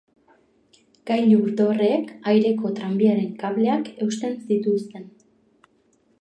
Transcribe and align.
Gailur-dorreek 1.09 2.09
aireko 2.31 2.71
tranbiaren 2.79 3.29
kableak 3.45 3.93
eusten 4.07 4.35
zituzten. 4.49 5.07